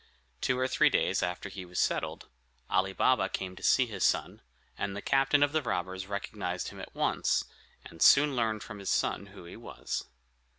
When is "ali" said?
2.71-2.91